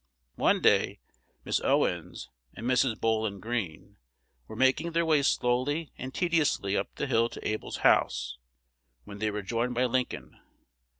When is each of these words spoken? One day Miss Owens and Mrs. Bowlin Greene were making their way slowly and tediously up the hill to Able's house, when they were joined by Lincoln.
One 0.37 0.61
day 0.61 0.99
Miss 1.45 1.59
Owens 1.61 2.27
and 2.55 2.65
Mrs. 2.65 2.99
Bowlin 2.99 3.39
Greene 3.39 3.97
were 4.47 4.55
making 4.55 4.93
their 4.93 5.05
way 5.05 5.21
slowly 5.21 5.91
and 5.95 6.11
tediously 6.11 6.75
up 6.75 6.95
the 6.95 7.05
hill 7.05 7.29
to 7.29 7.47
Able's 7.47 7.77
house, 7.85 8.39
when 9.03 9.19
they 9.19 9.29
were 9.29 9.43
joined 9.43 9.75
by 9.75 9.85
Lincoln. 9.85 10.39